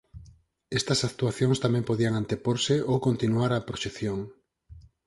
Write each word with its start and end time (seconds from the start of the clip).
Estas 0.79 0.99
actuacións 1.09 1.57
tamén 1.63 1.87
podían 1.89 2.13
anteporse 2.21 2.75
ou 2.91 3.05
continuar 3.07 3.51
a 3.53 3.65
proxección. 3.69 4.19